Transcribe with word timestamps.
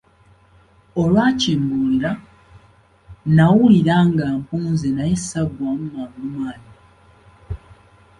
Olwakimbuulira, 1.01 2.11
nawulira 3.35 3.95
nga 4.09 4.25
mpunze 4.39 4.87
naye 4.97 5.13
ssaggwaamu 5.19 5.85
mangu 5.93 6.23
maanyi. 6.35 6.69